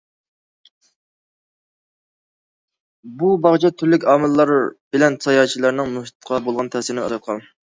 بۇ 3.19 3.29
باغچە 3.45 3.71
تۈرلۈك 3.83 4.09
ئاماللار 4.15 4.53
بىلەن 4.97 5.19
ساياھەتچىلەرنىڭ 5.27 5.95
مۇھىتقا 5.99 6.43
بولغان 6.49 6.75
تەسىرىنى 6.79 7.07
ئازايتقان. 7.07 7.47